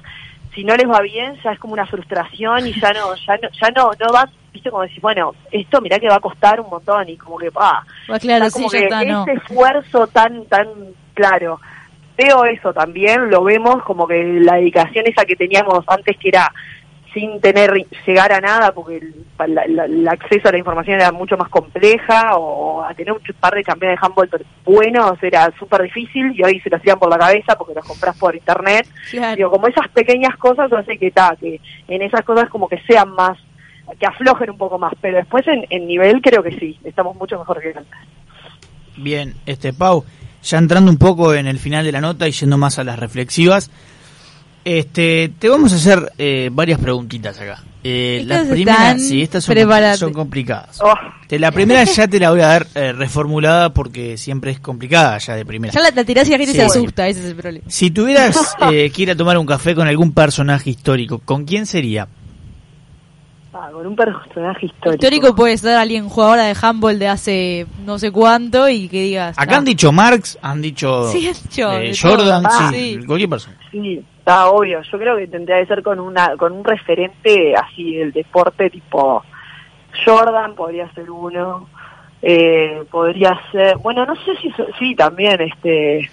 [0.55, 3.49] si no les va bien, ya es como una frustración y ya no, ya no,
[3.51, 6.69] ya no, no va, viste como decir, bueno, esto mirá que va a costar un
[6.69, 7.83] montón y como que, ah,
[8.21, 9.23] claro, sí, como ya que está, no.
[9.23, 10.69] ese esfuerzo tan, tan
[11.15, 11.61] claro.
[12.17, 16.53] Veo eso también, lo vemos como que la dedicación esa que teníamos antes que era
[17.15, 17.73] sin tener
[18.07, 19.15] llegar a nada porque el,
[19.55, 23.21] la- la- el acceso a la información era mucho más compleja o a tener un
[23.39, 24.31] par de campeones de handball
[24.65, 28.17] buenos era súper difícil y hoy se lo hacían por la cabeza porque los compras
[28.19, 29.37] por internet Claro.
[29.37, 33.11] Digo, como esas pequeñas cosas hace que ta, que en esas cosas como que sean
[33.11, 33.37] más,
[34.01, 37.39] que aflojen un poco más, pero después en, en nivel creo que sí, estamos mucho
[37.39, 37.93] mejor que antes.
[38.97, 40.05] Bien, este Pau,
[40.43, 42.99] ya entrando un poco en el final de la nota y yendo más a las
[42.99, 43.71] reflexivas,
[44.65, 47.63] este, te vamos a hacer eh, varias preguntitas acá.
[47.85, 50.79] Eh, Estas las primeras, están- sí, estas son, son complicadas.
[50.81, 50.95] Oh,
[51.27, 55.19] Te- la primera ya te la voy a dar eh, reformulada porque siempre es complicada
[55.19, 55.73] ya de primera.
[55.75, 56.59] Ya la, la tirás y la gente Sí.
[56.61, 57.65] se asusta, ese es el problema.
[57.69, 58.37] Si tuvieras
[58.73, 62.07] eh, que ir a tomar un café con algún personaje histórico, ¿con quién sería?
[63.63, 64.95] Ah, con un personaje histórico.
[65.05, 69.39] Histórico puede ser alguien jugadora de handball de hace no sé cuánto y que digas.
[69.39, 72.71] Acá ah, han dicho Marx, han dicho, Sí, han dicho eh, Jordan, todo.
[72.73, 73.57] sí, Ah, cualquier persona.
[73.71, 74.83] Sí, está obvio.
[74.83, 79.23] Yo creo que tendría que ser con una con un referente así del deporte tipo
[80.05, 81.69] Jordan podría ser uno.
[82.25, 86.09] Eh, podría ser, bueno, no sé si so- sí también este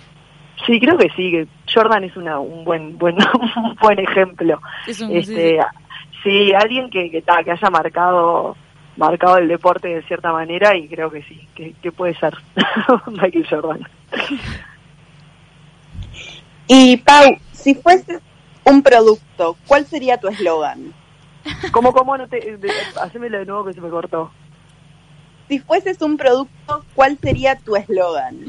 [0.65, 3.15] sí, creo que sí, que Jordan es una un buen buen
[3.57, 4.59] un buen ejemplo.
[4.87, 5.59] Es un- sí, este
[6.23, 8.55] sí, alguien que que, ta, que haya marcado
[8.97, 12.33] marcado el deporte de cierta manera y creo que sí, que, que puede ser
[13.07, 13.87] Michael Jordan.
[16.67, 18.19] Y Pau, si fueses
[18.65, 20.93] un producto, ¿cuál sería tu eslogan?
[21.71, 22.69] ¿Cómo, cómo no te, de,
[23.01, 24.31] hacémelo de nuevo que se me cortó?
[25.47, 28.45] Si fueses un producto, ¿cuál sería tu eslogan?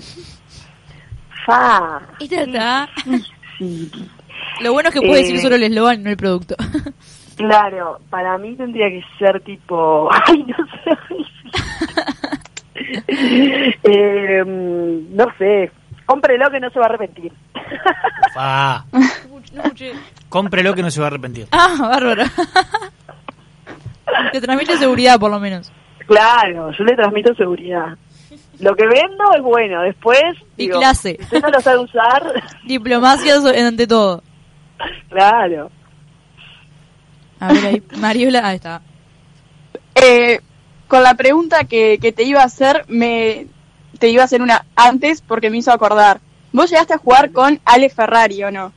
[1.47, 2.03] Fa.
[2.19, 2.89] Esta está.
[3.57, 3.91] Sí,
[4.61, 6.57] Lo bueno es que puede Eh, decir solo el eslogan, no el producto.
[7.41, 10.99] claro, para mí tendría que ser tipo, ay, no sé.
[13.85, 15.71] eh, no sé,
[16.07, 17.33] cómprelo que no se va a arrepentir.
[18.37, 18.85] Ah,
[20.29, 21.49] cómprelo que no se va a arrepentir.
[21.51, 22.23] Ah, bárbaro.
[24.33, 25.73] Te transmite seguridad, por lo menos.
[26.07, 27.97] claro, yo le transmito seguridad.
[28.61, 30.23] Lo que vendo es bueno, después...
[30.57, 31.17] Y clase.
[31.19, 32.23] Si usted no lo sabe usar,
[32.65, 33.35] Diplomacia
[33.67, 34.23] ante todo.
[35.09, 35.71] claro.
[37.41, 37.83] A ver ahí.
[37.97, 38.83] Mariola, ahí está.
[39.95, 40.41] Eh,
[40.89, 43.47] con la pregunta que, que te iba a hacer, me
[43.99, 46.21] te iba a hacer una antes porque me hizo acordar.
[46.53, 48.73] Vos llegaste a jugar con Ale Ferrari, ¿o no?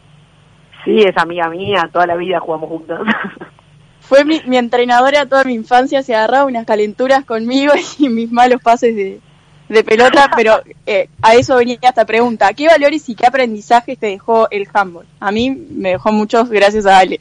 [0.84, 3.00] Sí, es amiga mía, toda la vida jugamos juntos.
[4.02, 8.62] Fue mi, mi entrenadora toda mi infancia, se agarraba unas calenturas conmigo y mis malos
[8.62, 9.22] pases de,
[9.70, 12.54] de pelota, pero eh, a eso venía esta pregunta.
[12.54, 15.08] ¿Qué valores y qué aprendizajes te dejó el handball?
[15.20, 17.20] A mí me dejó muchos gracias a Ale.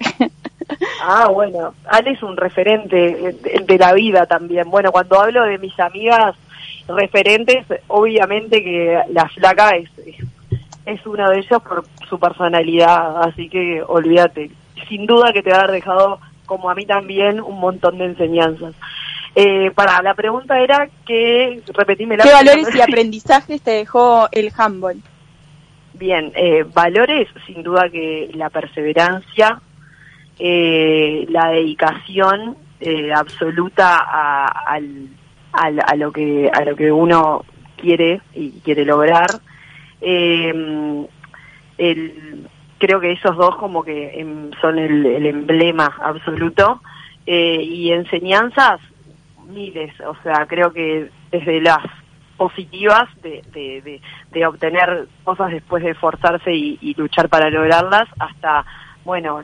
[1.05, 4.71] Ah, bueno, Ale es un referente de, de la vida también.
[4.71, 6.37] Bueno, cuando hablo de mis amigas
[6.89, 9.91] referentes, obviamente que la flaca es,
[10.87, 14.51] es, uno de ellos por su personalidad, así que olvídate.
[14.89, 18.07] Sin duda que te va a haber dejado, como a mí también, un montón de
[18.07, 18.75] enseñanzas.
[19.35, 24.53] Eh, para, la pregunta era que, repetime la ¿Qué valores y aprendizajes te dejó el
[24.57, 25.01] handball?
[25.95, 29.61] Bien, eh, valores, sin duda que la perseverancia,
[30.39, 35.09] eh, la dedicación eh, absoluta a, al-
[35.53, 37.45] a lo que a lo que uno
[37.77, 39.29] quiere y quiere lograr.
[40.01, 41.07] Eh,
[41.79, 46.81] el- creo que esos dos como que em, son el, el emblema absoluto
[47.25, 48.81] Eh, y enseñanzas
[49.47, 51.79] miles, o sea, creo que desde las
[52.37, 54.01] positivas de, de, de,
[54.33, 58.65] de obtener cosas después de esforzarse y, y luchar para lograrlas, hasta,
[59.05, 59.41] bueno,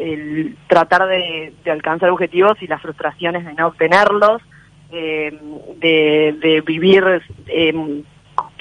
[0.00, 4.42] el tratar de, alcanzar objetivos y las frustraciones de no obtenerlos,
[4.90, 5.38] eh,
[5.78, 8.02] de, vivir em,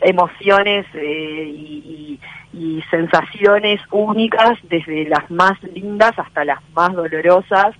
[0.02, 2.20] emociones eh, y,
[2.90, 7.76] sensaciones únicas, desde las más lindas hasta las más dolorosas,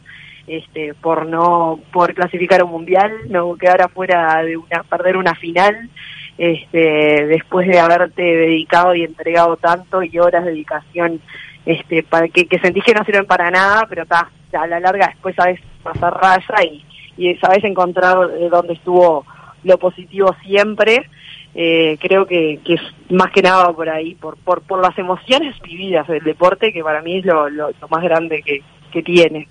[0.46, 5.90] este, por no poder clasificar un mundial, no quedar afuera de una, perder una final,
[6.38, 11.20] este, después de haberte dedicado y entregado tanto y horas de dedicación,
[11.66, 15.08] este, para que, que sentís que no sirven para nada, pero ta, a la larga
[15.08, 16.84] después sabes pasar raya y,
[17.18, 18.18] y sabes encontrar
[18.50, 19.26] dónde estuvo
[19.64, 21.10] lo positivo siempre.
[21.56, 25.60] Eh, creo que, que es más que nada por ahí, por, por, por las emociones
[25.62, 29.48] vividas del deporte, que para mí es lo, lo, lo más grande que, que tiene.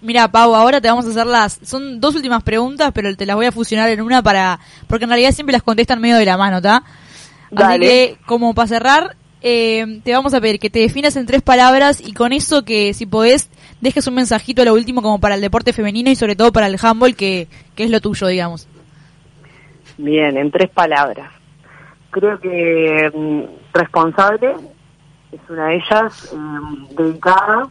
[0.00, 1.60] Mira, Pau, ahora te vamos a hacer las...
[1.62, 4.58] Son dos últimas preguntas, pero te las voy a fusionar en una para...
[4.88, 6.76] Porque en realidad siempre las contestan medio de la mano, ¿está?
[6.76, 6.84] Así
[7.50, 7.86] Dale.
[7.86, 12.00] que, como para cerrar, eh, te vamos a pedir que te definas en tres palabras
[12.00, 13.50] y con eso que, si podés,
[13.80, 16.68] dejes un mensajito a lo último como para el deporte femenino y sobre todo para
[16.68, 18.68] el handball, que, que es lo tuyo, digamos.
[19.98, 21.32] Bien, en tres palabras.
[22.10, 24.54] Creo que mm, responsable
[25.32, 27.68] es una de ellas, mm, dedicada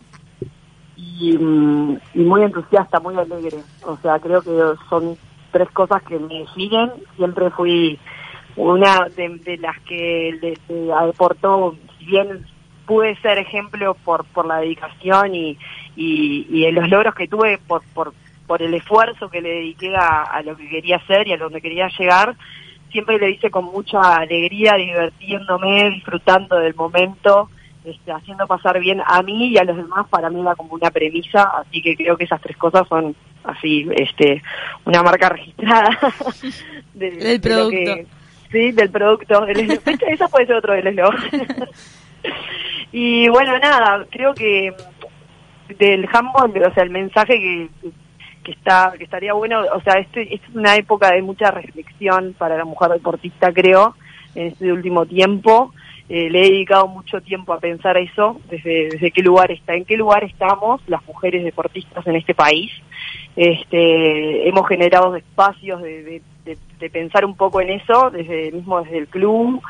[0.98, 3.60] y, mm, y muy entusiasta, muy alegre.
[3.84, 4.50] O sea, creo que
[4.90, 5.16] son
[5.52, 6.92] tres cosas que me definen.
[7.16, 8.00] Siempre fui
[8.56, 12.46] una de, de las que les eh, aportó, si bien
[12.86, 15.58] pude ser ejemplo por, por la dedicación y,
[15.96, 18.14] y, y en los logros que tuve por, por,
[18.48, 21.62] por el esfuerzo que le dediqué a, a lo que quería hacer y a donde
[21.62, 22.36] quería llegar,
[22.92, 27.50] siempre lo hice con mucha alegría, divirtiéndome, disfrutando del momento,
[27.86, 30.92] este, haciendo pasar bien a mí y a los demás, para mí era como una
[30.92, 34.42] premisa, así que creo que esas tres cosas son así, este,
[34.86, 35.98] una marca registrada
[36.94, 37.96] de- Del de lo producto.
[37.96, 38.06] que-
[38.52, 39.46] sí, del producto.
[39.46, 39.72] El.
[40.08, 41.22] Eso puede ser otro del eslogan.
[42.92, 44.74] y bueno, nada, creo que
[45.78, 47.70] del handball, o sea, el mensaje que,
[48.44, 52.36] que está que estaría bueno, o sea, este, esta es una época de mucha reflexión
[52.38, 53.96] para la mujer deportista, creo,
[54.36, 55.74] en este último tiempo.
[56.14, 59.86] Eh, le he dedicado mucho tiempo a pensar eso, desde, desde qué lugar está, en
[59.86, 62.70] qué lugar estamos las mujeres deportistas en este país.
[63.38, 66.22] Este, hemos generado espacios de,
[66.92, 69.62] pensar un poco en eso, desde mismo desde el club,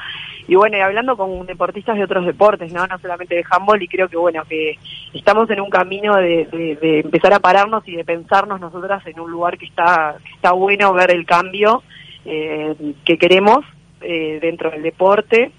[0.47, 2.87] y bueno, y hablando con deportistas de otros deportes, ¿no?
[2.87, 4.79] No solamente de handball, y creo que bueno, que
[5.13, 9.59] estamos en un camino de empezar a pararnos y de pensarnos nosotras en un lugar
[9.59, 11.83] que está, que está bueno ver el cambio
[12.25, 12.75] eh,
[13.05, 13.63] que queremos
[14.01, 15.51] eh, dentro del deporte.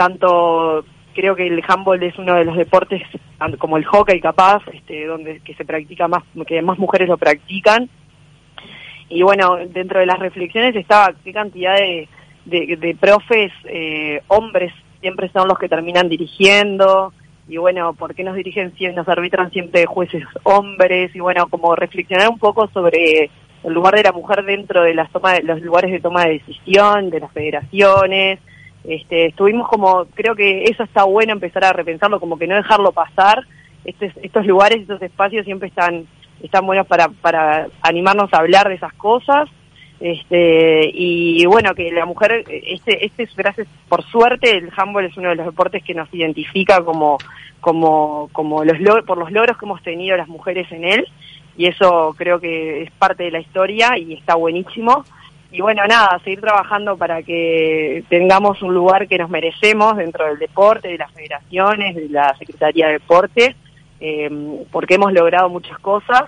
[0.00, 0.82] Tanto
[1.14, 3.02] creo que el handball es uno de los deportes,
[3.58, 7.90] como el hockey capaz, este, donde que se practica más, que más mujeres lo practican.
[9.10, 12.08] Y bueno, dentro de las reflexiones estaba qué cantidad de,
[12.46, 17.12] de, profes, eh, hombres, siempre son los que terminan dirigiendo.
[17.46, 21.14] Y bueno, ¿por qué nos dirigen siempre, nos arbitran siempre jueces hombres?
[21.14, 23.28] Y bueno, como reflexionar un poco sobre
[23.64, 26.38] el lugar de la mujer dentro de las toma de, los lugares de toma de
[26.38, 28.38] decisión, de las federaciones.
[28.84, 32.92] Este, estuvimos como, creo que eso está bueno empezar a repensarlo, como que no dejarlo
[32.92, 33.44] pasar.
[33.84, 36.06] Este, estos lugares, estos espacios siempre están
[36.42, 39.48] están buenos para, para animarnos a hablar de esas cosas.
[40.00, 45.16] Este, y bueno, que la mujer, este, este es gracias, por suerte, el handball es
[45.18, 47.18] uno de los deportes que nos identifica como,
[47.60, 51.06] como, como los por los logros que hemos tenido las mujeres en él,
[51.54, 55.04] y eso creo que es parte de la historia y está buenísimo.
[55.52, 60.38] Y bueno, nada, seguir trabajando para que tengamos un lugar que nos merecemos dentro del
[60.38, 63.56] deporte, de las federaciones, de la Secretaría de Deporte,
[64.00, 66.24] eh, porque hemos logrado muchas cosas.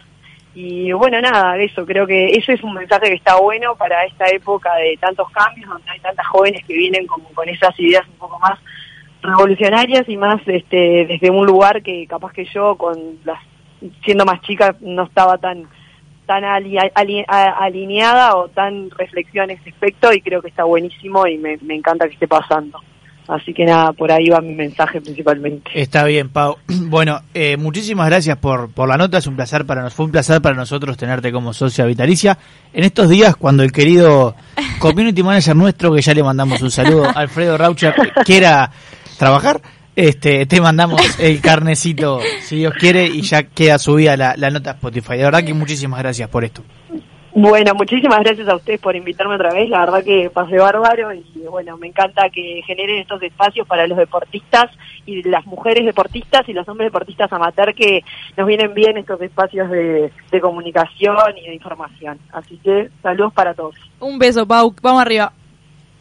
[0.54, 4.26] Y bueno, nada, eso, creo que ese es un mensaje que está bueno para esta
[4.26, 8.16] época de tantos cambios, donde hay tantas jóvenes que vienen como con esas ideas un
[8.16, 8.58] poco más
[9.22, 13.38] revolucionarias y más este desde un lugar que capaz que yo con las
[14.04, 15.68] siendo más chica no estaba tan
[16.32, 21.26] tan ali- ali- alineada o tan reflexiva en ese aspecto y creo que está buenísimo
[21.26, 22.78] y me, me encanta que esté pasando.
[23.28, 25.70] Así que nada, por ahí va mi mensaje principalmente.
[25.74, 26.56] Está bien, Pau.
[26.92, 29.18] Bueno, eh, muchísimas gracias por, por la nota.
[29.18, 32.36] Es un placer para nos, fue un placer para nosotros tenerte como socia vitalicia.
[32.72, 34.34] En estos días, cuando el querido
[34.78, 38.70] community manager nuestro, que ya le mandamos un saludo, Alfredo Raucher, quiera
[39.18, 39.60] trabajar,
[39.94, 44.70] este, te mandamos el carnecito, si Dios quiere, y ya queda subida la, la nota
[44.70, 45.16] a Spotify.
[45.16, 46.62] De verdad que muchísimas gracias por esto.
[47.34, 49.68] Bueno, muchísimas gracias a ustedes por invitarme otra vez.
[49.70, 53.96] La verdad que pasé bárbaro y bueno, me encanta que generen estos espacios para los
[53.96, 54.70] deportistas
[55.06, 58.04] y las mujeres deportistas y los hombres deportistas amateur que
[58.36, 62.18] nos vienen bien estos espacios de, de comunicación y de información.
[62.32, 63.76] Así que saludos para todos.
[63.98, 64.74] Un beso, Pau.
[64.82, 65.32] Vamos arriba.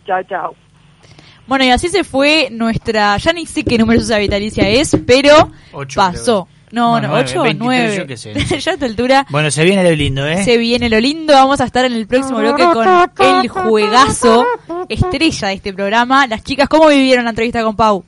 [0.06, 0.56] Chao, chao.
[1.52, 3.18] Bueno, y así se fue nuestra.
[3.18, 6.48] Ya ni sé qué número de vitalicia es, pero Ocho, pasó.
[6.72, 7.98] No, No, no, nueve, 8 o 23, 9.
[7.98, 8.16] yo qué
[8.48, 10.46] sé, ya a esta altura Bueno, se viene lo lindo, ¿eh?
[10.46, 11.34] se viene lo lindo.
[11.34, 12.88] Vamos a estar en el próximo bloque con
[13.42, 14.46] el juegazo
[14.88, 16.26] estrella de este programa.
[16.26, 18.06] Las chicas, ¿cómo vivieron la entrevista con Pau?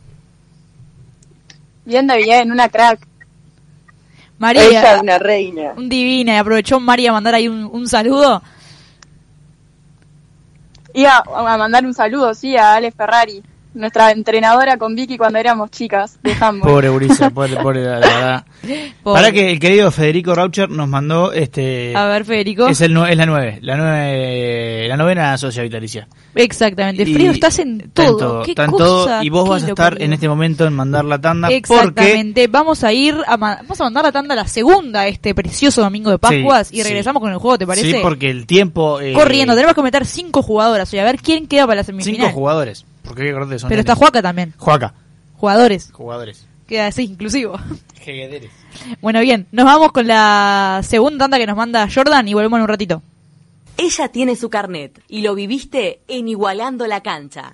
[1.83, 3.05] Bien de bien, una crack.
[4.37, 5.73] María, Ella es una reina.
[5.75, 6.35] un divina.
[6.35, 8.41] Y aprovechó María a mandar ahí un, un saludo.
[10.93, 13.43] Iba a mandar un saludo, sí, a Ale Ferrari.
[13.73, 16.71] Nuestra entrenadora con Vicky cuando éramos chicas de handball.
[16.71, 18.45] Pobre Gurisa, pobre, pobre, la, la verdad.
[19.03, 19.21] Pobre.
[19.21, 22.67] Para que el querido Federico Raucher nos mandó este A ver, Federico.
[22.67, 26.07] es el es la nueve, la nueve, la novena socia vitalicia.
[26.35, 27.03] Exactamente.
[27.03, 28.43] Y Fredo, estás en todo.
[28.43, 30.73] Qué está en cosa, todo, y vos qué vas a estar en este momento en
[30.73, 32.47] mandar la tanda porque Exactamente.
[32.47, 36.19] Vamos a ir a, vamos a mandar la tanda la segunda este precioso domingo de
[36.19, 36.83] Pascuas Sí, y sí.
[36.83, 37.91] regresamos con el juego, ¿te parece?
[37.91, 41.47] Sí, porque el tiempo eh, Corriendo, tenemos que meter cinco jugadoras hoy a ver quién
[41.47, 42.21] queda para la semifinal.
[42.27, 43.95] cinco jugadores, porque acordarte que son Pero está.
[43.95, 44.53] Juaca también.
[44.57, 44.93] Juaca,
[45.35, 45.91] Jugadores.
[45.91, 46.47] jugadores.
[46.67, 47.57] Queda así, inclusivo.
[49.01, 52.63] Bueno, bien, nos vamos con la segunda tanda que nos manda Jordan y volvemos en
[52.63, 53.01] un ratito.
[53.77, 57.41] Ella tiene su carnet y lo viviste en Igualando la Cancha.